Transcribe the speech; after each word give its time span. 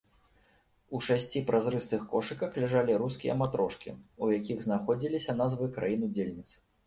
У 0.99 1.01
шасці 1.07 1.41
празрыстых 1.49 2.01
кошыках 2.13 2.57
ляжалі 2.63 2.97
рускія 3.03 3.35
матрошкі, 3.43 3.93
у 4.29 4.33
якіх 4.37 4.57
знаходзіліся 4.69 5.31
назвы 5.45 5.71
краін-удзельніц. 5.79 6.49